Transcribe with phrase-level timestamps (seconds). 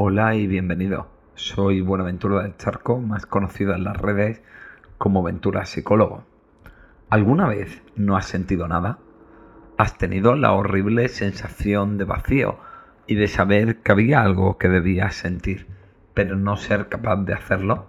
[0.00, 1.08] Hola y bienvenido.
[1.34, 4.40] Soy Buenaventura del Charco, más conocido en las redes
[4.96, 6.22] como Ventura Psicólogo.
[7.10, 9.00] ¿Alguna vez no has sentido nada?
[9.76, 12.60] ¿Has tenido la horrible sensación de vacío
[13.08, 15.66] y de saber que había algo que debías sentir,
[16.14, 17.86] pero no ser capaz de hacerlo?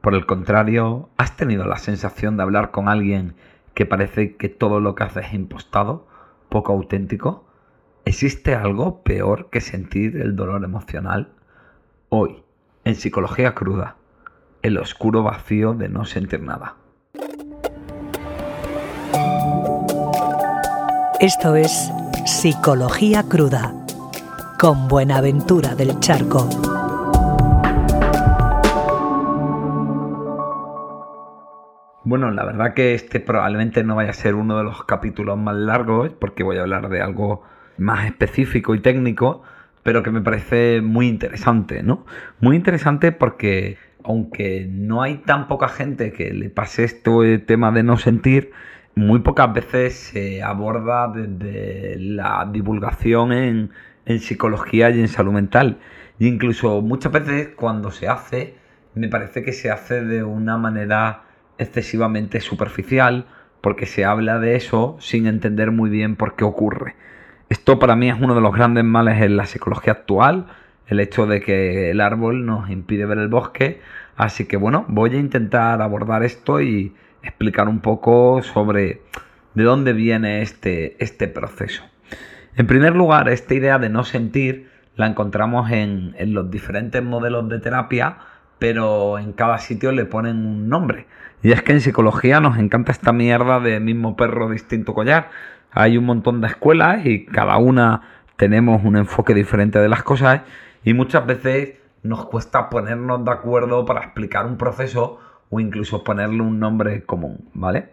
[0.00, 3.36] Por el contrario, ¿has tenido la sensación de hablar con alguien
[3.74, 6.08] que parece que todo lo que hace es impostado,
[6.48, 7.46] poco auténtico?
[8.04, 11.28] ¿Existe algo peor que sentir el dolor emocional?
[12.08, 12.42] Hoy,
[12.84, 13.96] en Psicología Cruda,
[14.62, 16.76] el oscuro vacío de no sentir nada.
[21.20, 21.90] Esto es
[22.24, 23.74] Psicología Cruda,
[24.58, 26.48] con Buenaventura del Charco.
[32.02, 35.54] Bueno, la verdad que este probablemente no vaya a ser uno de los capítulos más
[35.54, 37.42] largos, porque voy a hablar de algo
[37.80, 39.42] más específico y técnico,
[39.82, 42.04] pero que me parece muy interesante, ¿no?
[42.38, 47.82] Muy interesante porque aunque no hay tan poca gente que le pase este tema de
[47.82, 48.52] no sentir,
[48.94, 53.70] muy pocas veces se aborda desde la divulgación en,
[54.18, 55.78] psicología y en salud mental.
[56.18, 58.54] E incluso muchas veces cuando se hace,
[58.94, 61.22] me parece que se hace de una manera
[61.58, 63.26] excesivamente superficial,
[63.60, 66.96] porque se habla de eso sin entender muy bien por qué ocurre.
[67.50, 70.46] Esto para mí es uno de los grandes males en la psicología actual,
[70.86, 73.80] el hecho de que el árbol nos impide ver el bosque.
[74.16, 79.02] Así que bueno, voy a intentar abordar esto y explicar un poco sobre
[79.54, 81.82] de dónde viene este, este proceso.
[82.54, 87.48] En primer lugar, esta idea de no sentir la encontramos en, en los diferentes modelos
[87.48, 88.18] de terapia,
[88.60, 91.08] pero en cada sitio le ponen un nombre.
[91.42, 95.30] Y es que en psicología nos encanta esta mierda de mismo perro, distinto collar.
[95.72, 98.02] Hay un montón de escuelas y cada una
[98.36, 100.42] tenemos un enfoque diferente de las cosas
[100.84, 105.18] y muchas veces nos cuesta ponernos de acuerdo para explicar un proceso
[105.50, 107.90] o incluso ponerle un nombre común, ¿vale?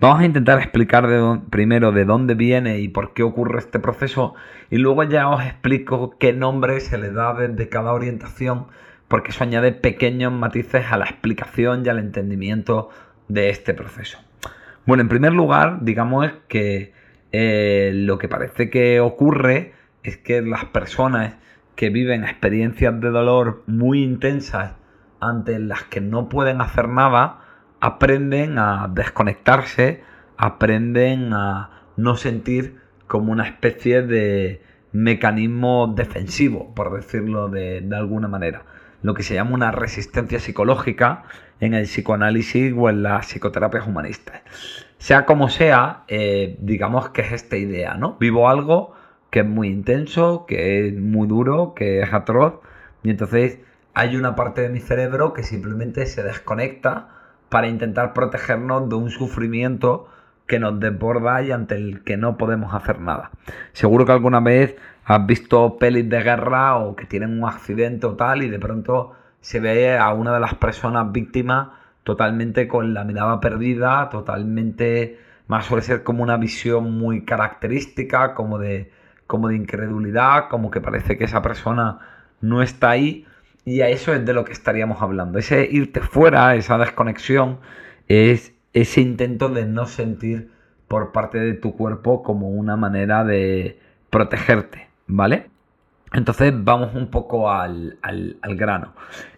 [0.00, 1.08] Vamos a intentar explicar
[1.50, 4.34] primero de dónde viene y por qué ocurre este proceso
[4.70, 8.66] y luego ya os explico qué nombre se le da desde cada orientación
[9.06, 12.90] porque eso añade pequeños matices a la explicación y al entendimiento
[13.28, 14.18] de este proceso.
[14.86, 16.92] Bueno, en primer lugar, digamos que
[17.36, 19.72] eh, lo que parece que ocurre
[20.04, 21.34] es que las personas
[21.74, 24.74] que viven experiencias de dolor muy intensas
[25.18, 27.40] ante las que no pueden hacer nada,
[27.80, 30.04] aprenden a desconectarse,
[30.36, 32.78] aprenden a no sentir
[33.08, 34.62] como una especie de
[34.92, 38.64] mecanismo defensivo, por decirlo de, de, alguna manera.
[39.04, 41.24] Lo que se llama una resistencia psicológica
[41.60, 44.40] en el psicoanálisis o en las psicoterapias humanistas.
[44.96, 48.16] Sea como sea, eh, digamos que es esta idea, ¿no?
[48.18, 48.94] Vivo algo
[49.28, 52.60] que es muy intenso, que es muy duro, que es atroz,
[53.02, 53.58] y entonces
[53.92, 57.08] hay una parte de mi cerebro que simplemente se desconecta
[57.50, 60.08] para intentar protegernos de un sufrimiento
[60.46, 63.32] que nos desborda y ante el que no podemos hacer nada.
[63.72, 68.14] Seguro que alguna vez has visto pelis de guerra o que tienen un accidente o
[68.14, 71.68] tal y de pronto se ve a una de las personas víctimas
[72.04, 78.58] totalmente con la mirada perdida, totalmente, más suele ser como una visión muy característica, como
[78.58, 78.92] de,
[79.26, 81.98] como de incredulidad, como que parece que esa persona
[82.40, 83.26] no está ahí.
[83.64, 85.38] Y a eso es de lo que estaríamos hablando.
[85.38, 87.58] Ese irte fuera, esa desconexión,
[88.08, 90.50] es ese intento de no sentir
[90.88, 93.78] por parte de tu cuerpo como una manera de
[94.10, 95.50] protegerte, ¿vale?
[96.12, 97.98] Entonces vamos un poco al,
[98.42, 98.92] grano.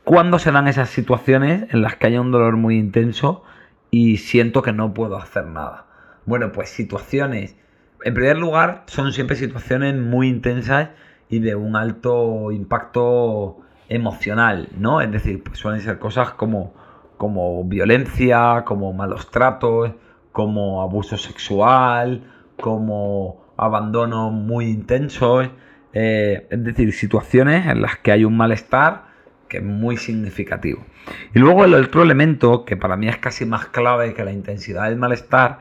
[0.04, 3.42] ¿Cuándo se dan esas situaciones en las que haya un dolor muy intenso
[3.90, 5.86] y siento que no puedo hacer nada?
[6.26, 7.56] Bueno, pues situaciones,
[8.04, 10.90] en primer lugar, son siempre situaciones muy intensas
[11.30, 15.00] y de un alto impacto emocional, ¿no?
[15.00, 16.74] Es decir, pues suelen ser cosas como,
[17.16, 19.92] como violencia, como malos tratos,
[20.32, 22.22] como abuso sexual,
[22.60, 25.48] como abandono muy intensos
[25.98, 29.06] eh, es decir, situaciones en las que hay un malestar
[29.48, 30.84] que es muy significativo.
[31.34, 34.90] Y luego el otro elemento que para mí es casi más clave que la intensidad
[34.90, 35.58] del malestar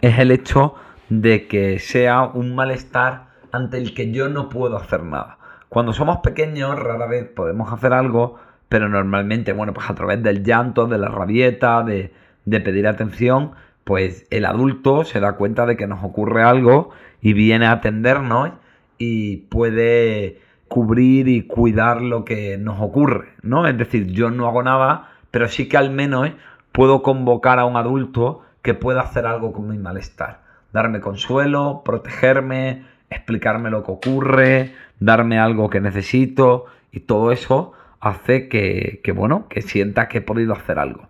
[0.00, 0.74] es el hecho
[1.10, 5.38] de que sea un malestar ante el que yo no puedo hacer nada.
[5.68, 8.34] Cuando somos pequeños rara vez podemos hacer algo,
[8.68, 12.12] pero normalmente, bueno, pues a través del llanto, de la rabieta, de,
[12.46, 13.52] de pedir atención,
[13.88, 16.90] pues el adulto se da cuenta de que nos ocurre algo
[17.22, 18.50] y viene a atendernos
[18.98, 23.66] y puede cubrir y cuidar lo que nos ocurre, ¿no?
[23.66, 26.32] Es decir, yo no hago nada, pero sí que al menos
[26.70, 30.42] puedo convocar a un adulto que pueda hacer algo con mi malestar.
[30.70, 38.48] Darme consuelo, protegerme, explicarme lo que ocurre, darme algo que necesito y todo eso hace
[38.48, 41.08] que, bueno, que sienta que he podido hacer algo.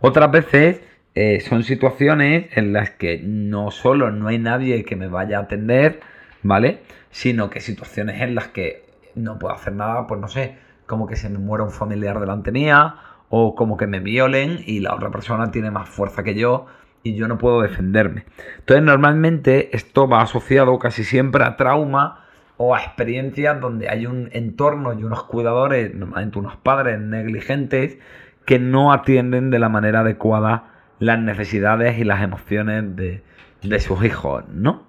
[0.00, 0.82] Otras veces
[1.20, 5.42] eh, son situaciones en las que no solo no hay nadie que me vaya a
[5.42, 5.98] atender,
[6.44, 6.78] ¿vale?
[7.10, 8.84] Sino que situaciones en las que
[9.16, 12.52] no puedo hacer nada, pues no sé, como que se me muera un familiar delante
[12.52, 12.94] mía,
[13.30, 16.66] o como que me violen y la otra persona tiene más fuerza que yo
[17.02, 18.24] y yo no puedo defenderme.
[18.60, 22.26] Entonces normalmente esto va asociado casi siempre a trauma
[22.58, 27.98] o a experiencias donde hay un entorno y unos cuidadores, normalmente unos padres negligentes,
[28.44, 33.22] que no atienden de la manera adecuada las necesidades y las emociones de,
[33.62, 34.86] de sus hijos, ¿no?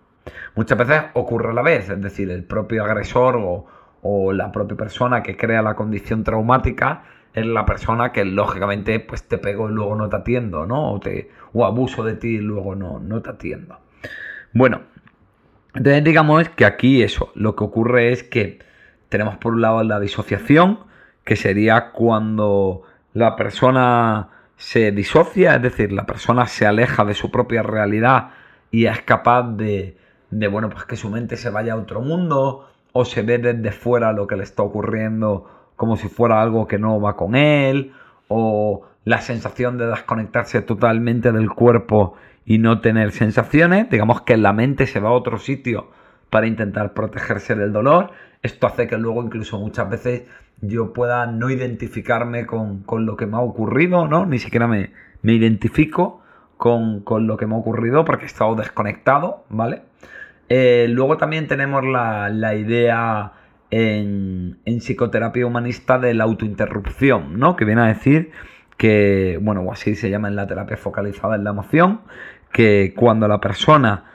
[0.55, 3.65] Muchas veces ocurre a la vez, es decir, el propio agresor o,
[4.01, 7.03] o la propia persona que crea la condición traumática
[7.33, 10.93] es la persona que lógicamente pues te pego y luego no te atiendo, ¿no?
[10.93, 13.77] O, te, o abuso de ti y luego no, no te atiendo.
[14.53, 14.81] Bueno,
[15.75, 18.59] entonces digamos que aquí eso, lo que ocurre es que
[19.09, 20.79] tenemos por un lado la disociación,
[21.23, 22.83] que sería cuando
[23.13, 24.29] la persona
[24.59, 28.31] se disocia, es decir, la persona se aleja de su propia realidad
[28.71, 29.97] y es capaz de,
[30.29, 33.71] de bueno, pues que su mente se vaya a otro mundo o se ve desde
[33.71, 37.93] fuera lo que le está ocurriendo como si fuera algo que no va con él,
[38.27, 42.15] o la sensación de desconectarse totalmente del cuerpo
[42.45, 45.87] y no tener sensaciones, digamos que la mente se va a otro sitio
[46.29, 48.11] para intentar protegerse del dolor,
[48.43, 50.23] esto hace que luego incluso muchas veces
[50.61, 54.25] yo pueda no identificarme con, lo que me ha ocurrido, ¿no?
[54.25, 54.91] Ni siquiera me,
[55.21, 56.21] me identifico
[56.57, 59.83] con, lo que me ha ocurrido porque he estado desconectado, ¿vale?
[60.49, 63.33] Eh, luego también tenemos la, la idea
[63.71, 67.55] en, psicoterapia humanista de la autointerrupción, ¿no?
[67.55, 68.31] Que viene a decir
[68.77, 72.01] que, bueno, o así se llama en la terapia focalizada en la emoción,
[72.51, 74.05] que cuando la persona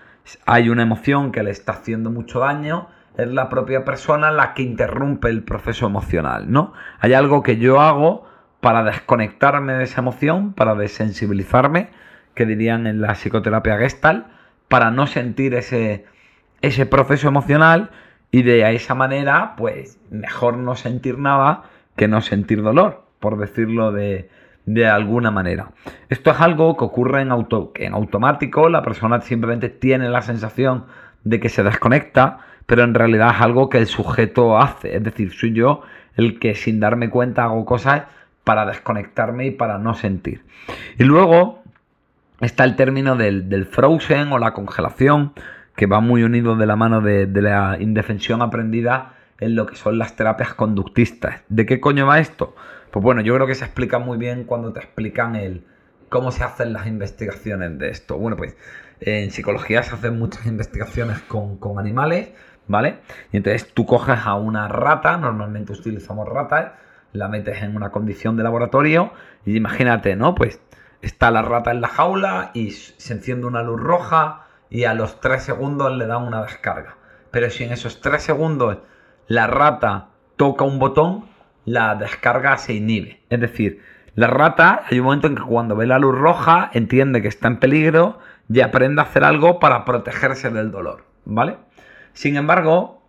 [0.46, 4.62] hay una emoción que le está haciendo mucho daño, es la propia persona la que
[4.62, 6.72] interrumpe el proceso emocional, ¿no?
[7.00, 8.26] Hay algo que yo hago
[8.61, 11.90] para desconectarme de esa emoción, para desensibilizarme,
[12.34, 14.26] que dirían en la psicoterapia gestal,
[14.69, 16.06] para no sentir ese,
[16.62, 17.90] ese proceso emocional
[18.31, 21.64] y de esa manera, pues mejor no sentir nada
[21.96, 24.28] que no sentir dolor, por decirlo de,
[24.90, 25.70] alguna manera.
[26.08, 30.87] Esto es algo que ocurre en, auto, en automático, la persona simplemente tiene la sensación
[31.22, 35.32] de que se desconecta, pero en realidad es algo que el sujeto hace, es decir,
[35.32, 35.82] soy yo
[36.16, 38.05] el que sin darme cuenta hago cosas
[38.44, 40.43] para desconectarme y para no sentir.
[40.99, 41.62] Y luego
[42.40, 45.32] está el término del, del frozen o la congelación,
[45.76, 49.99] que va muy unido de la mano de, la indefensión aprendida en lo que son
[49.99, 51.43] las terapias conductistas.
[51.49, 52.55] ¿De qué coño va esto?
[52.90, 55.64] Pues bueno, yo creo que se explica muy bien cuando te explican el
[56.08, 58.17] cómo se hacen las investigaciones de esto.
[58.17, 58.56] Bueno, pues
[59.00, 62.31] en psicología se hacen muchas investigaciones con, animales,
[62.66, 63.00] ¿vale?
[63.32, 66.72] Y entonces tú coges a una rata, normalmente utilizamos ratas,
[67.12, 69.12] la metes en una condición de laboratorio
[69.44, 70.34] y imagínate, ¿no?
[70.34, 70.61] Pues
[71.02, 74.44] está la rata en la jaula y se enciende una luz roja,
[74.75, 76.96] y a los 3 segundos le dan una descarga.
[77.31, 78.78] Pero si en esos 3 segundos
[79.28, 81.26] la rata toca un botón,
[81.64, 83.20] la descarga se inhibe.
[83.31, 83.82] Es decir,
[84.17, 87.46] la rata hay un momento en que cuando ve la luz roja entiende que está
[87.46, 88.19] en peligro
[88.49, 91.56] y aprende a hacer algo para protegerse del dolor, ¿vale?
[92.14, 93.02] Sin embargo,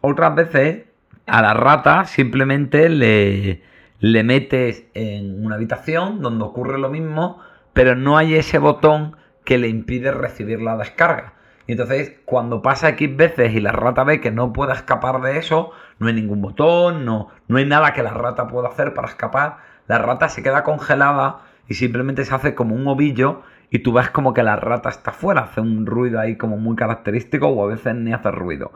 [0.00, 0.84] otras veces
[1.26, 3.62] a la rata simplemente le,
[3.98, 7.40] le metes en una habitación donde ocurre lo mismo,
[7.72, 11.34] pero no hay ese botón que le impide recibir la descarga.
[11.66, 15.38] Y entonces, cuando pasa X veces y la rata ve que no puede escapar de
[15.38, 19.08] eso, no hay ningún botón, no, no hay nada que la rata pueda hacer para
[19.08, 23.94] escapar, la rata se queda congelada y simplemente se hace como un ovillo y tú
[23.94, 27.64] ves como que la rata está fuera, hace un ruido ahí como muy característico o
[27.64, 28.70] a veces ni hace ruido.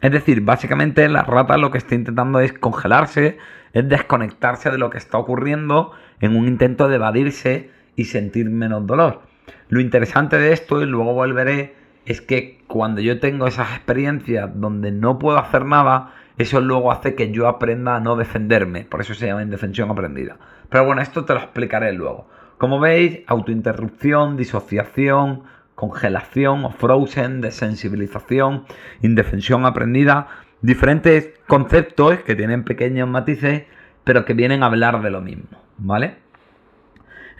[0.00, 3.38] Es decir, básicamente la rata lo que está intentando es congelarse,
[3.72, 8.84] es desconectarse de lo que está ocurriendo en un intento de evadirse y sentir menos
[8.88, 9.20] dolor.
[9.68, 14.90] Lo interesante de esto, y luego volveré, es que cuando yo tengo esas experiencias donde
[14.90, 18.84] no puedo hacer nada, eso luego hace que yo aprenda a no defenderme.
[18.84, 20.38] Por eso se llama indefensión aprendida.
[20.68, 22.26] Pero bueno, esto te lo explicaré luego.
[22.60, 28.66] Como veis, autointerrupción, disociación, congelación o frozen, desensibilización,
[29.00, 30.26] indefensión aprendida,
[30.60, 33.64] diferentes conceptos que tienen pequeños matices,
[34.04, 35.48] pero que vienen a hablar de lo mismo,
[35.78, 36.16] ¿vale?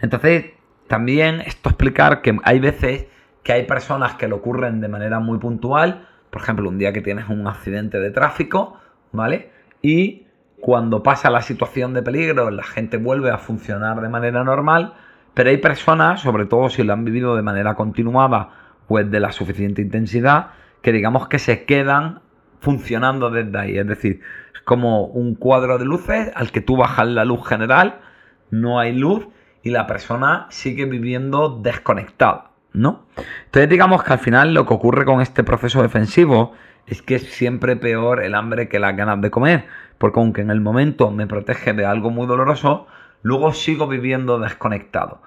[0.01, 0.53] Entonces,
[0.87, 3.05] también esto explicar que hay veces
[3.43, 7.01] que hay personas que lo ocurren de manera muy puntual, por ejemplo, un día que
[7.01, 8.79] tienes un accidente de tráfico,
[9.11, 9.51] ¿vale?
[9.83, 10.25] Y
[10.59, 14.95] cuando pasa la situación de peligro, la gente vuelve a funcionar de manera normal,
[15.33, 18.49] pero hay personas, sobre todo si lo han vivido de manera continuada
[18.87, 20.47] o es de la suficiente intensidad,
[20.81, 22.19] que digamos que se quedan
[22.59, 23.77] funcionando desde ahí.
[23.77, 24.21] Es decir,
[24.53, 27.99] Es como un cuadro de luces al que tú bajas la luz general,
[28.49, 29.27] no hay luz
[29.63, 33.05] y la persona sigue viviendo desconectada, ¿no?
[33.45, 36.53] Entonces digamos que al final lo que ocurre con este proceso defensivo
[36.87, 39.65] es que es siempre peor el hambre que las ganas de comer,
[39.97, 42.87] porque aunque en el momento me protege de algo muy doloroso,
[43.21, 45.21] luego sigo viviendo desconectado.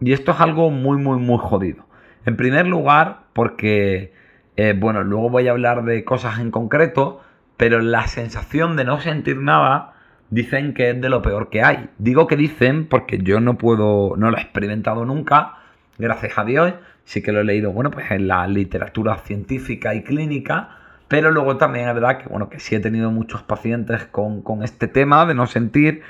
[0.00, 1.84] Y esto es algo muy, muy, muy jodido.
[2.26, 4.12] En primer lugar, porque,
[4.56, 7.20] eh, bueno, luego voy a hablar de cosas en concreto,
[7.56, 9.94] pero la sensación de no sentir nada
[10.30, 11.90] dicen que es de lo peor que hay.
[11.98, 15.56] Digo que dicen porque yo no puedo, no lo he experimentado nunca,
[15.98, 20.02] gracias a Dios, sí que lo he leído, bueno, pues en la literatura científica y
[20.02, 20.76] clínica,
[21.08, 24.62] pero luego también es verdad que, bueno, que sí he tenido muchos pacientes con, con
[24.62, 26.02] este tema de no sentir,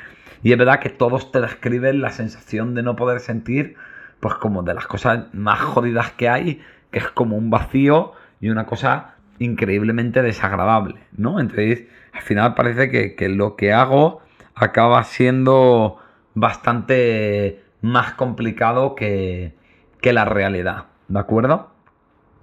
[0.42, 3.76] y es verdad que todos te describen la sensación de no poder sentir,
[4.20, 8.48] pues como de las cosas más jodidas que hay, que es como un vacío y
[8.48, 11.40] una cosa increíblemente desagradable, ¿no?
[11.40, 14.20] Entonces, al final parece que, lo que hago
[14.54, 15.98] acaba siendo
[16.34, 19.54] bastante más complicado que,
[20.00, 21.70] que la realidad, ¿de acuerdo?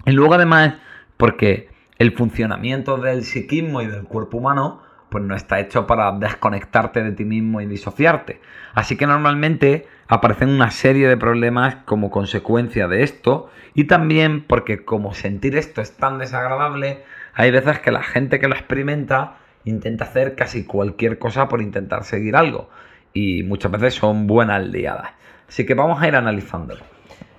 [0.06, 0.76] Y luego además,
[1.18, 7.04] porque el funcionamiento del psiquismo y del cuerpo humano pues no está hecho para desconectarte
[7.04, 8.42] de ti mismo y disociarte.
[8.74, 14.84] Así que normalmente aparecen una serie de problemas como consecuencia de esto y también porque
[14.84, 20.06] como sentir esto es tan desagradable, hay veces que la gente que lo experimenta intenta
[20.06, 22.70] hacer casi cualquier cosa por intentar seguir algo
[23.14, 25.12] y muchas veces son buenas liadas.
[25.48, 26.82] Así que vamos a ir analizándolo.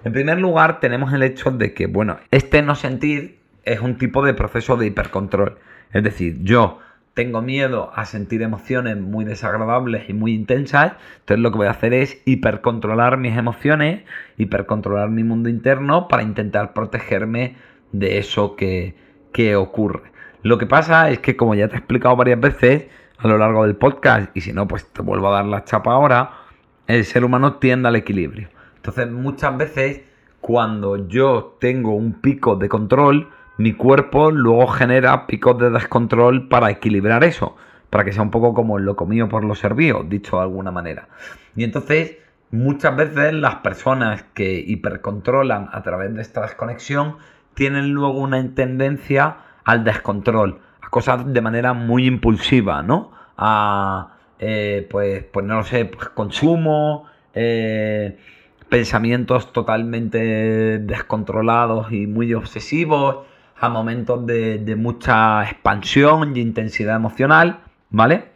[0.05, 4.25] En primer lugar tenemos el hecho de que, bueno, este no sentir es un tipo
[4.25, 5.59] de proceso de hipercontrol.
[5.93, 6.79] Es decir, yo
[7.19, 11.73] tengo miedo a sentir emociones muy desagradables y muy intensas, entonces lo que voy a
[11.73, 14.05] hacer es hipercontrolar mis emociones,
[14.37, 17.57] hipercontrolar mi mundo interno para intentar protegerme
[17.91, 18.95] de eso que,
[19.33, 20.13] que ocurre.
[20.45, 22.87] Lo que pasa es que, como ya te he explicado varias veces
[23.19, 25.95] a lo largo del podcast, y si no, pues te vuelvo a dar la chapa
[25.95, 26.31] ahora,
[26.87, 28.49] el ser humano tiende al equilibrio.
[28.77, 30.03] Entonces, muchas veces,
[30.41, 36.71] cuando yo tengo un pico de control, mi cuerpo luego genera picos de descontrol para
[36.71, 37.57] equilibrar eso,
[37.91, 41.09] para que sea un poco como lo comido por los servidos, dicho de alguna manera.
[41.57, 42.19] Y entonces,
[42.53, 47.17] muchas veces las personas que hipercontrolan a través de esta desconexión
[47.55, 53.11] tienen luego una tendencia al descontrol, a cosas de manera muy impulsiva, ¿no?
[53.37, 58.17] A, eh, pues, pues no lo sé, pues consumo, eh,
[58.69, 63.27] pensamientos totalmente descontrolados y muy obsesivos,
[63.61, 67.61] a momentos de, mucha expansión y intensidad emocional,
[67.91, 68.27] ¿vale?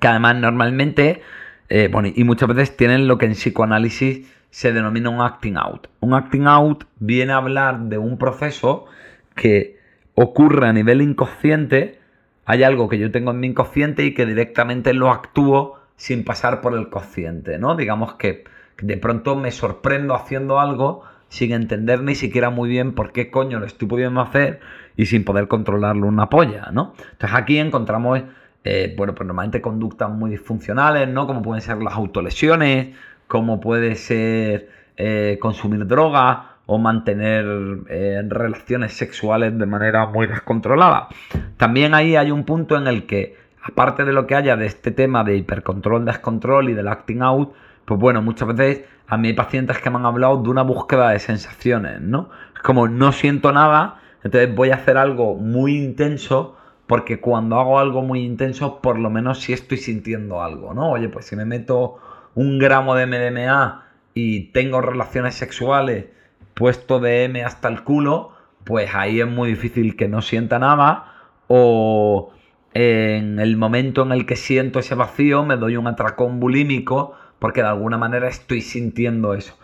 [0.00, 1.22] Que además normalmente,
[1.68, 5.86] eh, bueno, y muchas veces tienen lo que en psicoanálisis se denomina un acting out.
[6.00, 8.86] Un acting out viene a hablar de un proceso
[9.34, 9.78] que
[10.14, 12.00] ocurre a nivel inconsciente.
[12.44, 16.60] Hay algo que yo tengo en mi inconsciente y que directamente lo actúo sin pasar
[16.60, 17.76] por el consciente, ¿no?
[17.76, 18.44] Digamos que
[18.80, 23.58] de pronto me sorprendo haciendo algo sin entender ni siquiera muy bien por qué coño
[23.58, 24.60] lo estoy pudiendo hacer
[24.98, 26.92] y sin poder controlarlo una polla, ¿no?
[27.12, 28.20] Entonces aquí encontramos,
[28.64, 31.26] eh, bueno, pues normalmente conductas muy disfuncionales, ¿no?
[31.26, 32.94] Como pueden ser las autolesiones,
[33.28, 37.46] como puede ser eh, consumir droga o mantener
[37.88, 41.08] eh, relaciones sexuales de manera muy descontrolada.
[41.56, 44.90] También ahí hay un punto en el que, aparte de lo que haya de este
[44.90, 49.34] tema de hipercontrol, descontrol y del acting out, pues bueno, muchas veces a mí hay
[49.34, 52.30] pacientes que me han hablado de una búsqueda de sensaciones, ¿no?
[52.54, 57.78] Es como no siento nada, entonces voy a hacer algo muy intenso porque cuando hago
[57.78, 60.90] algo muy intenso, por lo menos sí estoy sintiendo algo, ¿no?
[60.90, 61.98] Oye, pues si me meto
[62.34, 63.84] un gramo de MDMA
[64.14, 66.06] y tengo relaciones sexuales
[66.54, 68.32] puesto de M hasta el culo,
[68.64, 71.12] pues ahí es muy difícil que no sienta nada
[71.48, 72.32] o
[72.74, 77.60] en el momento en el que siento ese vacío me doy un atracón bulímico porque
[77.60, 79.58] de alguna manera estoy sintiendo eso.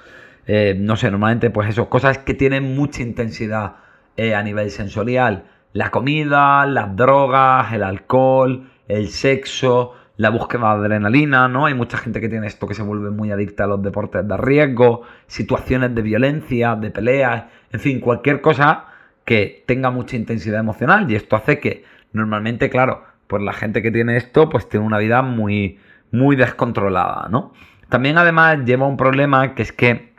[0.49, 3.76] Eh, no sé, normalmente pues eso, cosas que tienen mucha intensidad
[4.16, 5.44] eh, a nivel sensorial.
[5.75, 11.66] La comida, las drogas, el alcohol, el sexo, la búsqueda de adrenalina, ¿no?
[11.66, 14.37] Hay mucha gente que tiene esto que se vuelve muy adicta a los deportes de
[14.37, 18.87] riesgo, situaciones de violencia, de peleas, en fin, cualquier cosa
[19.25, 23.92] que tenga mucha intensidad emocional y esto hace que normalmente, claro, pues la gente que
[23.92, 25.78] tiene esto pues tiene una vida muy
[26.10, 27.52] muy descontrolada, ¿no?
[27.88, 30.12] También además lleva un problema que es que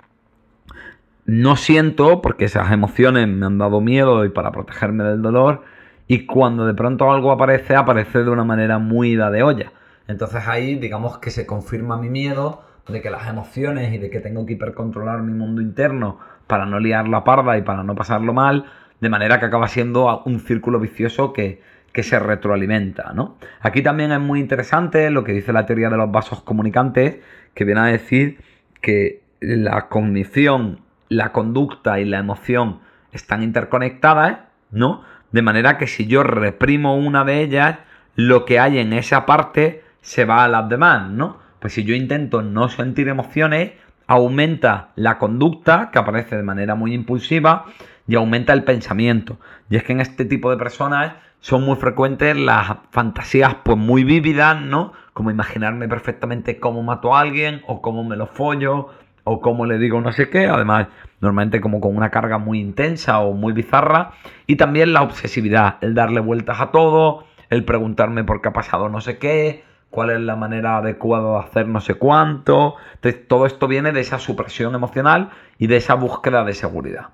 [1.25, 5.63] no siento porque esas emociones me han dado miedo y para protegerme del dolor
[6.07, 9.71] y cuando de pronto algo aparece aparece de una manera muy ida de olla.
[10.07, 14.19] Entonces ahí digamos que se confirma mi miedo de que las emociones y de que
[14.19, 16.17] tengo que hipercontrolar mi mundo interno
[16.47, 18.65] para no liar la parda y para no pasarlo mal,
[18.99, 21.61] de manera que acaba siendo un círculo vicioso que,
[21.99, 23.35] que se retroalimenta, ¿no?
[23.59, 27.17] Aquí también es muy interesante lo que dice la teoría de los vasos comunicantes,
[27.53, 28.39] que viene a decir
[28.79, 30.79] que la cognición,
[31.09, 32.79] la conducta y la emoción
[33.11, 34.37] están interconectadas,
[34.71, 35.03] ¿no?
[35.33, 37.79] De manera que si yo reprimo una de ellas,
[38.15, 41.39] lo que hay en esa parte se va a las demás, ¿no?
[41.59, 43.73] Pues si yo intento no sentir emociones,
[44.07, 47.65] aumenta la conducta, que aparece de manera muy impulsiva,
[48.07, 49.37] y aumenta el pensamiento.
[49.69, 54.03] Y es que en este tipo de personas son muy frecuentes las fantasías pues muy
[54.03, 54.93] vívidas, ¿no?
[55.13, 58.89] Como imaginarme perfectamente cómo mato a alguien o cómo me lo follo
[59.23, 60.87] o cómo le digo no sé qué, además
[61.21, 64.11] normalmente como con una carga muy intensa o muy bizarra
[64.47, 68.89] y también la obsesividad, el darle vueltas a todo, el preguntarme por qué ha pasado
[68.89, 72.75] no sé qué, cuál es la manera adecuada de hacer no sé cuánto.
[72.95, 77.07] Entonces, todo esto viene de esa supresión emocional y de esa búsqueda de seguridad.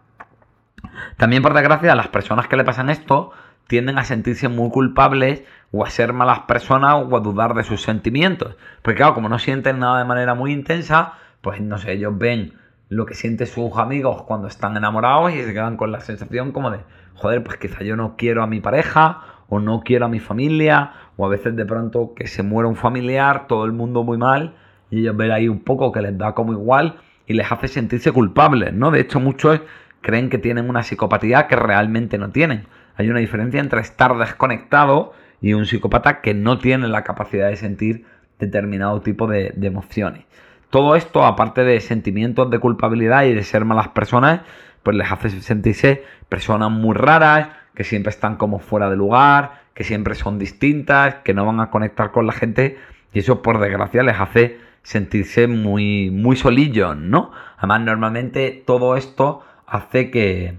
[1.17, 3.31] También, por desgracia, a las personas que le pasan esto
[3.67, 7.81] tienden a sentirse muy culpables o a ser malas personas o a dudar de sus
[7.81, 8.55] sentimientos.
[8.81, 12.53] Porque claro, como no sienten nada de manera muy intensa, pues no sé, ellos ven
[12.89, 16.71] lo que sienten sus amigos cuando están enamorados y se quedan con la sensación como
[16.71, 16.79] de,
[17.15, 20.91] joder, pues quizá yo no quiero a mi pareja o no quiero a mi familia
[21.17, 24.55] o a veces de pronto que se muera un familiar, todo el mundo muy mal
[24.89, 28.11] y ellos ven ahí un poco que les da como igual y les hace sentirse
[28.11, 28.91] culpables, ¿no?
[28.91, 29.61] De hecho muchos
[30.01, 32.67] creen que tienen una psicopatía que realmente no tienen.
[32.97, 37.55] Hay una diferencia entre estar desconectado y un psicópata que no tiene la capacidad de
[37.55, 38.05] sentir
[38.39, 40.25] determinado tipo de, emociones.
[40.69, 44.41] Todo esto, aparte de sentimientos de culpabilidad y de ser malas personas,
[44.83, 49.83] pues les hace sentirse personas muy raras, que siempre están como fuera de lugar, que
[49.83, 52.77] siempre son distintas, que no van a conectar con la gente
[53.13, 57.31] y eso por desgracia les hace sentirse muy, muy solillos, ¿no?
[57.57, 60.55] Además normalmente todo esto hace que,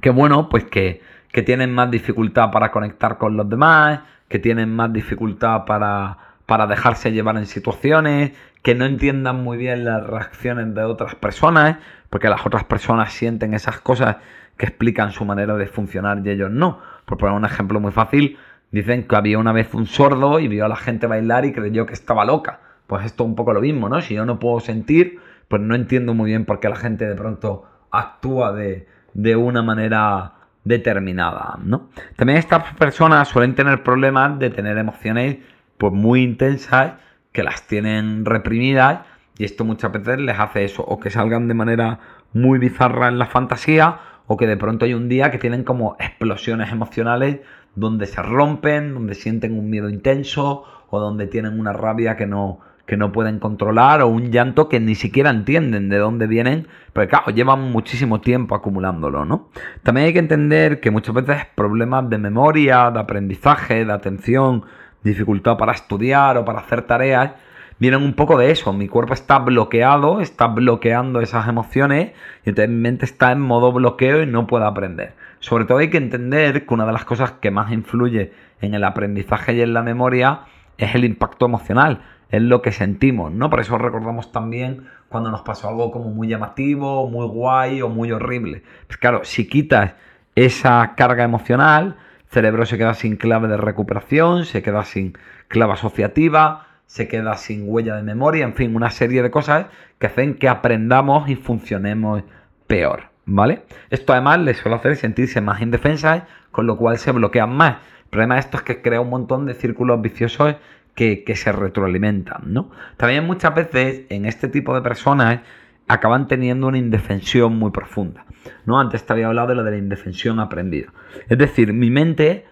[0.00, 4.74] que bueno, pues que, que tienen más dificultad para conectar con los demás, que tienen
[4.74, 8.32] más dificultad para, para dejarse llevar en situaciones,
[8.62, 11.76] que no entiendan muy bien las reacciones de otras personas,
[12.10, 14.16] porque las otras personas sienten esas cosas
[14.56, 16.80] que explican su manera de funcionar y ellos no.
[17.04, 18.38] Por poner un ejemplo muy fácil,
[18.70, 21.86] dicen que había una vez un sordo y vio a la gente bailar y creyó
[21.86, 22.60] que estaba loca.
[22.86, 24.00] Pues esto es un poco lo mismo, ¿no?
[24.00, 27.14] Si yo no puedo sentir, pues no entiendo muy bien por qué la gente de
[27.14, 31.88] pronto actúa de, de una manera determinada, ¿no?
[32.16, 35.38] También estas personas suelen tener problemas de tener emociones
[35.78, 36.94] pues muy intensas
[37.32, 39.00] que las tienen reprimidas
[39.38, 42.00] y esto muchas veces les hace eso, o que salgan de manera
[42.32, 45.96] muy bizarra en la fantasía o que de pronto hay un día que tienen como
[45.98, 47.40] explosiones emocionales
[47.74, 52.60] donde se rompen, donde sienten un miedo intenso o donde tienen una rabia que no,
[52.88, 57.10] que no pueden controlar o un llanto que ni siquiera entienden de dónde vienen, porque
[57.10, 59.50] claro, llevan muchísimo tiempo acumulándolo, ¿no?
[59.82, 64.64] También hay que entender que muchas veces problemas de memoria, de aprendizaje, de atención,
[65.04, 67.32] dificultad para estudiar o para hacer tareas,
[67.78, 68.72] vienen un poco de eso.
[68.72, 72.12] Mi cuerpo está bloqueado, está bloqueando esas emociones
[72.46, 75.12] y entonces mi mente está en modo bloqueo y no puede aprender.
[75.40, 78.82] Sobre todo hay que entender que una de las cosas que más influye en el
[78.82, 80.40] aprendizaje y en la memoria
[80.78, 83.50] es el impacto emocional es lo que sentimos, ¿no?
[83.50, 88.12] Por eso recordamos también cuando nos pasó algo como muy llamativo, muy guay o muy
[88.12, 88.62] horrible.
[88.86, 89.94] Pues claro, si quitas
[90.34, 95.16] esa carga emocional, el cerebro se queda sin clave de recuperación, se queda sin
[95.48, 99.66] clave asociativa, se queda sin huella de memoria, en fin, una serie de cosas
[99.98, 102.22] que hacen que aprendamos y funcionemos
[102.66, 103.62] peor, ¿vale?
[103.90, 107.76] Esto además les suele hacer sentirse más indefensas, con lo cual se bloquean más.
[108.04, 110.56] El problema de esto es que crea un montón de círculos viciosos
[110.98, 112.72] que, se retroalimentan, ¿no?
[112.96, 115.40] También muchas veces en este tipo de personas
[115.86, 118.26] acaban teniendo una indefensión muy profunda.
[118.66, 118.80] ¿no?
[118.80, 120.88] Antes te había hablado de lo de la indefensión aprendida.
[121.28, 122.46] Es decir, mi mente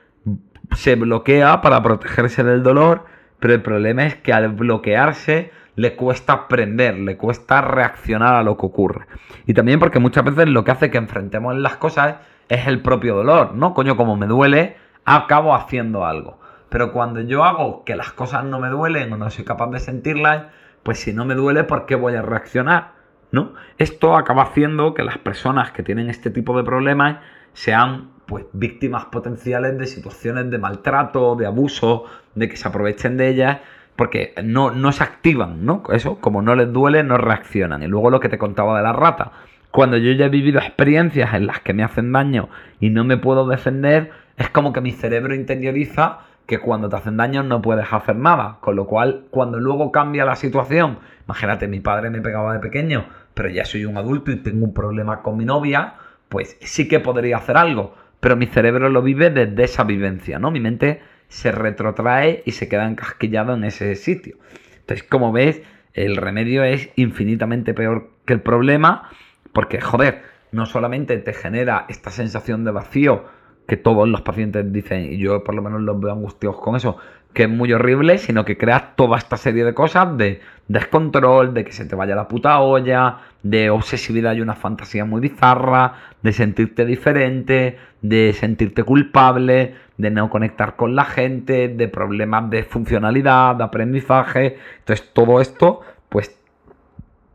[0.77, 3.05] se bloquea para protegerse del dolor,
[3.41, 8.57] pero el problema es que al bloquearse le cuesta aprender, le cuesta reaccionar a lo
[8.57, 9.07] que ocurre.
[9.47, 12.17] Y también porque muchas veces lo que hace que enfrentemos las cosas
[12.49, 13.75] es el propio dolor, ¿no?
[13.75, 16.39] Coño, como me duele, acabo haciendo algo.
[16.77, 19.81] Pero cuando yo hago que las cosas no me duelen o no soy capaz de
[19.81, 20.49] sentirlas,
[20.83, 22.93] pues si no me duele, ¿por qué voy a reaccionar?
[23.33, 23.55] ¿No?
[23.79, 27.21] Esto acaba haciendo que las personas que tienen este tipo de problemas
[27.55, 33.29] sean pues víctimas potenciales de situaciones de maltrato, de abuso, de que se aprovechen de
[33.29, 33.61] ellas,
[33.97, 35.83] porque no, no se activan, ¿no?
[35.91, 37.85] Eso, como no les duele, no reaccionan.
[37.85, 39.33] Y luego lo que te contaba de la rata.
[39.71, 43.17] Cuando yo ya he vivido experiencias en las que me hacen daño y no me
[43.17, 47.93] puedo defender, es como que mi cerebro interioriza que cuando te hacen daño no puedes
[47.93, 48.59] hacer nada.
[48.61, 53.07] Con lo cual, cuando luego cambia la situación, imagínate, mi padre me pegaba de pequeño,
[53.35, 55.95] pero ya soy un adulto y tengo un problema con mi novia,
[56.29, 57.95] pues sí que podría hacer algo.
[58.21, 60.51] pero mi cerebro lo vive desde esa vivencia, ¿no?
[60.51, 64.37] Mi mente se retrotrae y se queda encasquillado en ese sitio.
[64.81, 65.63] Entonces, como ves,
[65.95, 69.11] el remedio es infinitamente peor que el problema,
[69.53, 73.27] porque, joder, no solamente te genera esta sensación de vacío
[73.67, 76.97] que todos los pacientes dicen, y yo por lo menos los veo angustiados con eso,
[77.33, 81.65] que es muy horrible, sino que creas toda esta serie de cosas de descontrol, de
[81.65, 86.33] que se te vaya la puta olla, de obsesividad y una fantasía muy bizarra, de
[86.33, 93.57] sentirte diferente, de sentirte culpable, de no conectar con la gente, de problemas de funcionalidad,
[93.57, 94.57] de aprendizaje.
[94.79, 96.39] Entonces todo esto, pues,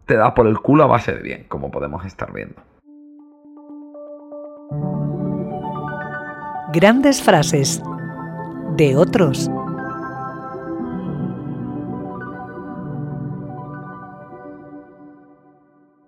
[0.07, 2.70] te da por el culo a base de bien, como podemos estar viendo.
[6.73, 7.83] Grandes frases
[8.77, 9.51] de otros.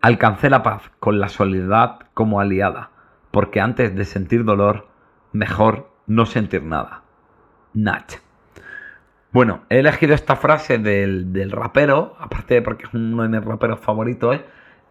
[0.01, 2.91] Alcancé la paz con la soledad como aliada,
[3.31, 4.87] porque antes de sentir dolor,
[5.33, 7.01] mejor no sentir nada.
[7.73, 8.13] Nach.
[9.33, 13.81] Bueno, he elegido esta frase del, rapero, aparte de porque es uno de mis raperos
[13.81, 14.39] favoritos,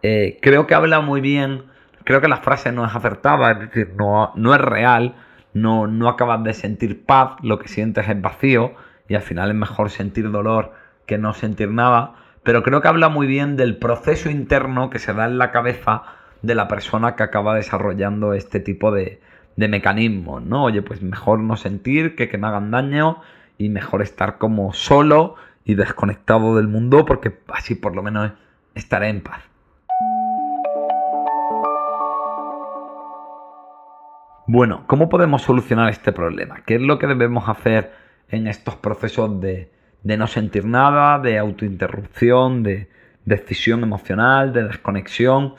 [0.03, 1.63] eh, creo que habla muy bien,
[2.03, 5.15] creo que la frase no es acertada, es decir, no, no es real,
[5.53, 8.73] no, no acabas de sentir paz, lo que sientes es vacío
[9.07, 10.73] y al final es mejor sentir dolor
[11.05, 15.13] que no sentir nada, pero creo que habla muy bien del proceso interno que se
[15.13, 16.03] da en la cabeza
[16.41, 19.21] de la persona que acaba desarrollando este tipo de,
[19.55, 20.63] de mecanismos, ¿no?
[20.63, 23.21] Oye, pues mejor no sentir que, que me hagan daño
[23.57, 28.31] y mejor estar como solo y desconectado del mundo porque así por lo menos
[28.75, 29.52] estaré en paz.
[34.45, 36.63] Bueno, ¿cómo podemos solucionar este problema?
[36.65, 37.93] ¿Qué es lo que debemos hacer
[38.27, 39.69] en estos procesos de,
[40.03, 42.89] no sentir nada, de autointerrupción, de
[43.23, 45.55] decisión emocional, de desconexión?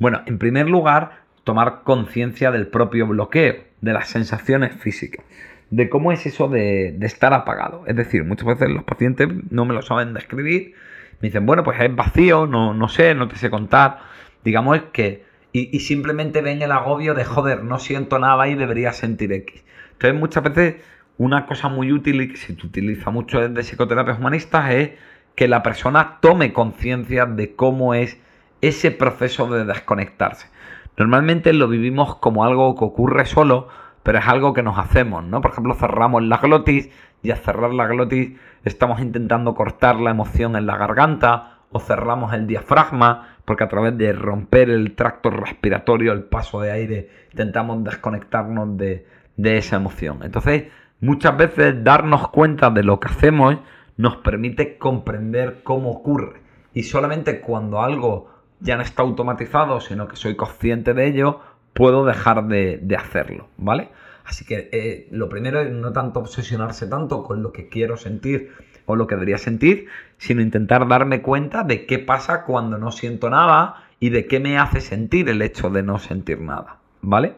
[0.00, 5.24] Bueno, en primer lugar, tomar conciencia del propio bloqueo, de las sensaciones físicas,
[5.70, 7.84] de cómo es eso de, estar apagado.
[7.86, 10.74] Es decir, muchas veces los pacientes no me lo saben describir,
[11.20, 14.00] me dicen, bueno, pues es vacío, no, no sé, no te sé contar.
[14.42, 15.22] Digamos que
[15.56, 19.64] y, simplemente ven el agobio de joder, no siento nada y debería sentir X.
[19.92, 20.82] Entonces muchas veces
[21.16, 24.90] una cosa muy útil y que se utiliza mucho desde psicoterapias humanistas es
[25.36, 28.18] que la persona tome conciencia de cómo es
[28.62, 30.48] ese proceso de desconectarse.
[30.96, 33.68] Normalmente lo vivimos como algo que ocurre solo,
[34.02, 35.40] pero es algo que nos hacemos, ¿no?
[35.40, 36.90] Por ejemplo, cerramos la glotis
[37.22, 42.32] y al cerrar la glotis estamos intentando cortar la emoción en la garganta o cerramos
[42.32, 47.84] el diafragma porque a través de romper el tracto respiratorio, el paso de aire, intentamos
[47.84, 50.20] desconectarnos de, esa emoción.
[50.22, 50.64] Entonces,
[51.00, 53.56] muchas veces darnos cuenta de lo que hacemos
[53.96, 56.40] nos permite comprender cómo ocurre.
[56.72, 58.30] Y solamente cuando algo
[58.60, 61.40] ya no está automatizado, sino que soy consciente de ello,
[61.74, 63.90] puedo dejar de, hacerlo, ¿vale?
[64.24, 68.52] Así que eh, lo primero es no tanto obsesionarse tanto con lo que quiero sentir,
[68.86, 69.86] o lo que debería sentir,
[70.18, 74.58] sino intentar darme cuenta de qué pasa cuando no siento nada y de qué me
[74.58, 77.34] hace sentir el hecho de no sentir nada, ¿vale?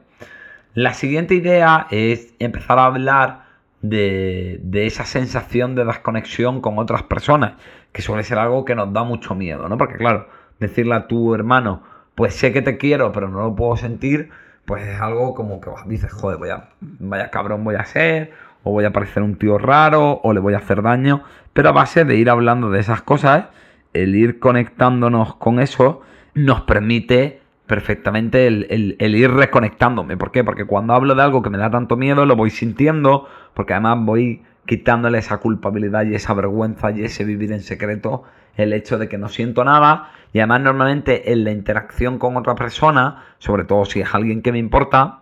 [0.74, 3.46] La siguiente idea es empezar a hablar
[3.82, 7.54] de, esa sensación de desconexión con otras personas,
[7.92, 9.78] que suele ser algo que nos da mucho miedo, ¿no?
[9.78, 10.28] Porque claro,
[10.58, 11.82] decirle a tu hermano,
[12.14, 14.30] pues sé que te quiero, pero no lo puedo sentir,
[14.64, 18.32] pues es algo como que dices, joder, voy a, vaya cabrón voy a ser,
[18.66, 21.72] o voy a parecer un tío raro, o le voy a hacer daño, pero a
[21.72, 23.44] base de ir hablando de esas cosas,
[23.92, 26.02] el ir conectándonos con eso
[26.34, 30.16] nos permite perfectamente el, ir reconectándome.
[30.16, 30.42] ¿Por qué?
[30.42, 33.98] Porque cuando hablo de algo que me da tanto miedo, lo voy sintiendo, porque además
[34.00, 38.24] voy quitándole esa culpabilidad y esa vergüenza y ese vivir en secreto,
[38.56, 42.56] el hecho de que no siento nada, y además normalmente en la interacción con otra
[42.56, 45.20] persona, sobre todo si es alguien que me importa,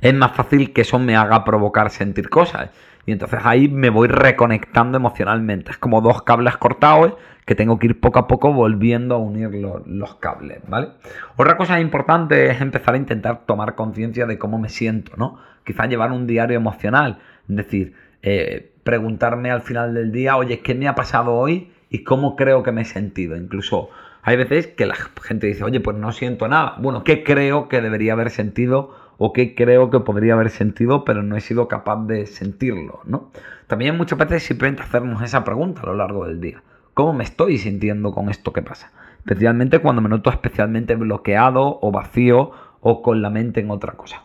[0.00, 2.70] es más fácil que eso me haga provocar sentir cosas.
[3.06, 5.72] Y entonces ahí me voy reconectando emocionalmente.
[5.72, 7.14] Es como dos cables cortados
[7.46, 9.50] que tengo que ir poco a poco volviendo a unir
[9.86, 10.90] los, cables, ¿vale?
[11.36, 15.38] Otra cosa importante es empezar a intentar tomar conciencia de cómo me siento, ¿no?
[15.64, 17.18] Quizás llevar un diario emocional.
[17.48, 22.04] Es decir, eh, preguntarme al final del día, oye, ¿qué me ha pasado hoy y
[22.04, 23.36] cómo creo que me he sentido?
[23.36, 23.90] Incluso
[24.22, 26.76] hay veces que la gente dice, oye, pues no siento nada.
[26.78, 31.22] Bueno, ¿qué creo que debería haber sentido o qué creo que podría haber sentido, pero
[31.22, 33.30] no he sido capaz de sentirlo, ¿no?
[33.66, 36.62] También muchas veces simplemente hacernos esa pregunta a lo largo del día.
[36.94, 38.92] ¿Cómo me estoy sintiendo con esto que pasa?
[39.18, 44.22] Especialmente cuando me noto especialmente bloqueado o vacío o con la mente en otra cosa.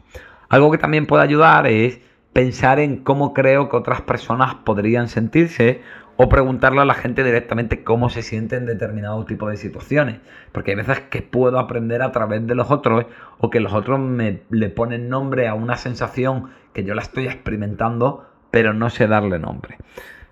[0.47, 1.99] Algo que también puede ayudar es
[2.35, 5.79] pensar en cómo creo que otras personas podrían sentirse
[6.17, 10.19] o preguntarle a la gente directamente cómo se siente en determinado tipo de situaciones.
[10.51, 13.05] Porque hay veces que puedo aprender a través de los otros
[13.37, 17.27] o que los otros me le ponen nombre a una sensación que yo la estoy
[17.27, 19.77] experimentando, pero no sé darle nombre.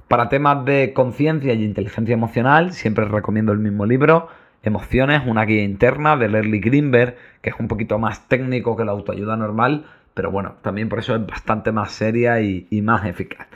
[0.10, 4.28] Para temas de conciencia y inteligencia emocional, siempre recomiendo el mismo libro,
[4.66, 8.94] Emociones, una guía interna de Lerly Greenberg, que es un poquito más técnico que la
[8.94, 13.48] autoayuda normal, pero bueno, también por eso es bastante más seria y, más eficaz.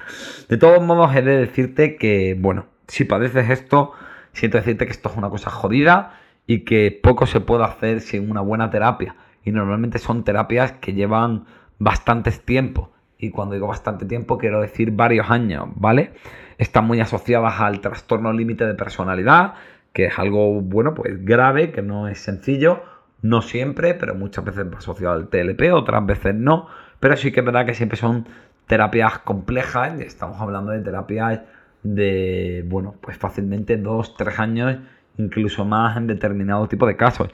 [0.49, 3.91] De todos modos, he de decirte que, bueno, si padeces esto,
[4.33, 8.31] siento decirte que esto es una cosa jodida y que poco se puede hacer sin
[8.31, 9.15] una buena terapia.
[9.43, 11.45] Y normalmente son terapias que llevan
[11.77, 12.91] bastantes tiempo.
[13.19, 16.13] Y cuando digo bastante tiempo, quiero decir varios años, ¿vale?
[16.57, 19.53] Están muy asociadas al trastorno límite de personalidad,
[19.93, 22.81] que es algo, bueno, pues grave, que no es sencillo
[23.21, 26.67] no siempre, pero muchas veces asociado al TLP, otras veces no.
[26.99, 28.27] Pero sí que es verdad que siempre son
[28.67, 29.99] terapias complejas.
[29.99, 31.41] Estamos hablando de terapias
[31.83, 34.77] de, bueno, pues fácilmente dos, tres años,
[35.17, 37.29] incluso más en determinado tipo de casos.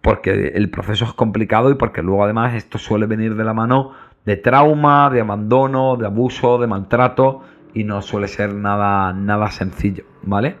[0.00, 3.92] Porque el proceso es complicado y porque luego además esto suele venir de la mano
[4.24, 7.42] de trauma, de abandono, de abuso, de maltrato
[7.74, 10.56] y no suele ser nada, nada sencillo, ¿vale?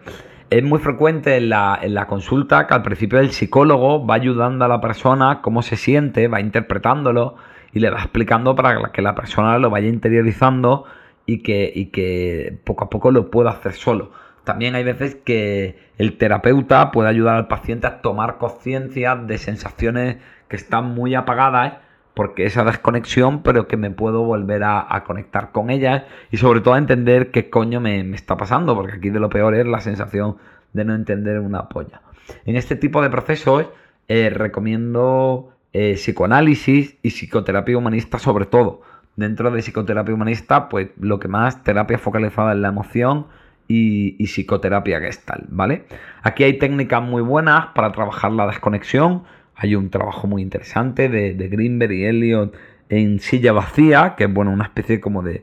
[0.50, 4.80] Es muy frecuente en la, consulta que al principio el psicólogo va ayudando a la
[4.80, 7.36] persona cómo se siente, va interpretándolo
[7.74, 10.84] y le va explicando para que la persona lo vaya interiorizando
[11.26, 14.10] y que, y que poco a poco lo pueda hacer solo.
[14.44, 20.16] También hay veces que el terapeuta puede ayudar al paciente a tomar conciencia de sensaciones
[20.48, 21.74] que están muy apagadas
[22.18, 26.02] porque esa desconexión, pero que me puedo volver a, conectar con ellas
[26.32, 29.54] y sobre todo a entender qué coño me, está pasando, porque aquí de lo peor
[29.54, 30.36] es la sensación
[30.72, 32.02] de no entender una polla.
[32.44, 33.66] En este tipo de procesos
[34.08, 38.82] eh, recomiendo eh, psicoanálisis y psicoterapia humanista sobre todo.
[39.14, 43.28] Dentro de psicoterapia humanista, pues lo que más, terapia focalizada en la emoción
[43.68, 45.84] y, y psicoterapia gestal, ¿vale?
[46.24, 49.22] Aquí hay técnicas muy buenas para trabajar la desconexión,
[49.58, 52.56] hay un trabajo muy interesante de, Greenberg y Elliot
[52.88, 55.42] en silla vacía, que es bueno, una especie como de,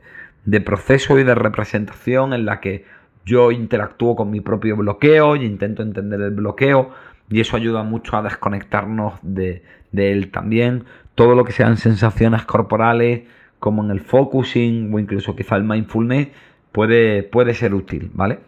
[0.62, 2.86] proceso y de representación en la que
[3.26, 6.92] yo interactúo con mi propio bloqueo y intento entender el bloqueo
[7.28, 10.84] y eso ayuda mucho a desconectarnos de, él también.
[11.14, 13.24] Todo lo que sean sensaciones corporales,
[13.58, 16.28] como en el focusing o incluso quizá el mindfulness,
[16.72, 18.38] puede, puede ser útil, ¿vale?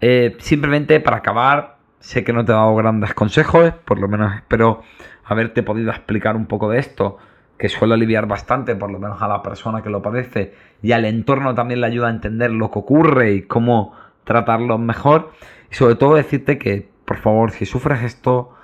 [0.00, 4.34] Eh, simplemente para acabar, Sé que no te he dado grandes consejos, por lo menos
[4.34, 4.82] espero
[5.22, 7.18] haberte podido explicar un poco de esto,
[7.58, 11.04] que suele aliviar bastante, por lo menos a la persona que lo padece, y al
[11.04, 15.32] entorno también le ayuda a entender lo que ocurre y cómo tratarlo mejor.
[15.70, 18.54] Y sobre todo decirte que, por favor, si sufres esto,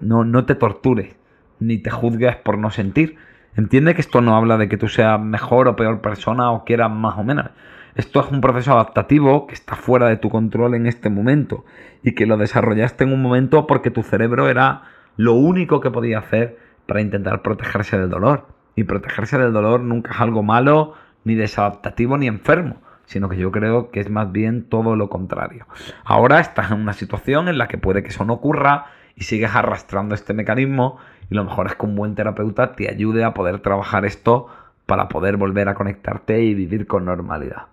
[0.00, 1.14] no, no te tortures,
[1.60, 3.16] ni te juzgues por no sentir.
[3.56, 6.90] Entiende que esto no habla de que tú seas mejor o peor persona o quieras
[6.90, 7.50] más o menos.
[7.94, 11.66] Esto es un proceso adaptativo que está fuera de tu control en este momento
[12.02, 14.84] y que lo desarrollaste en un momento porque tu cerebro era
[15.16, 18.46] lo único que podía hacer para intentar protegerse del dolor.
[18.76, 23.52] Y protegerse del dolor nunca es algo malo, ni desadaptativo, ni enfermo, sino que yo
[23.52, 25.66] creo que es más bien todo lo contrario.
[26.02, 29.54] Ahora estás en una situación en la que puede que eso no ocurra y sigues
[29.54, 30.96] arrastrando este mecanismo
[31.30, 34.46] y lo mejor es que un buen terapeuta te ayude a poder trabajar esto
[34.86, 37.71] para poder volver a conectarte y vivir con normalidad.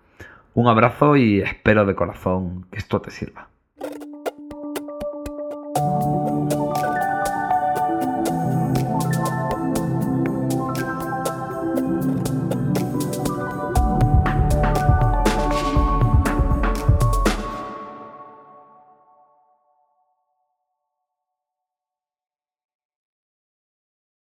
[0.60, 3.48] Un abrazo y espero de corazón que esto te sirva.